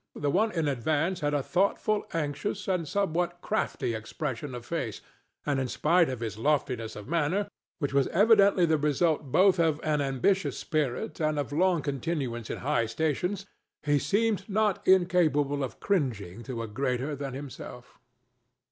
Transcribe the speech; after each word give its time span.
The 0.15 0.31
one 0.31 0.51
in 0.53 0.67
advance 0.67 1.19
had 1.19 1.35
a 1.35 1.43
thoughtful, 1.43 2.07
anxious 2.11 2.67
and 2.67 2.87
somewhat 2.87 3.39
crafty 3.41 3.93
expression 3.93 4.55
of 4.55 4.65
face, 4.65 4.99
and 5.45 5.59
in 5.59 5.67
spite 5.67 6.09
of 6.09 6.21
his 6.21 6.39
loftiness 6.39 6.95
of 6.95 7.07
manner, 7.07 7.47
which 7.77 7.93
was 7.93 8.07
evidently 8.07 8.65
the 8.65 8.79
result 8.79 9.31
both 9.31 9.59
of 9.59 9.79
an 9.83 10.01
ambitious 10.01 10.57
spirit 10.57 11.19
and 11.19 11.37
of 11.37 11.51
long 11.53 11.83
continuance 11.83 12.49
in 12.49 12.57
high 12.65 12.87
stations, 12.87 13.45
he 13.83 13.99
seemed 13.99 14.49
not 14.49 14.81
incapable 14.87 15.63
of 15.63 15.79
cringing 15.79 16.41
to 16.45 16.63
a 16.63 16.67
greater 16.67 17.15
than 17.15 17.35
himself. 17.35 17.99